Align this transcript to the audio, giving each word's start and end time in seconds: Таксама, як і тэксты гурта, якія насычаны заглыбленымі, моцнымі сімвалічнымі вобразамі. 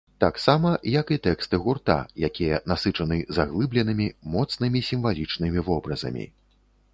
Таксама, 0.23 0.69
як 0.91 1.11
і 1.15 1.17
тэксты 1.27 1.59
гурта, 1.65 1.97
якія 2.27 2.61
насычаны 2.71 3.19
заглыбленымі, 3.37 4.07
моцнымі 4.37 4.79
сімвалічнымі 4.89 5.59
вобразамі. 5.71 6.25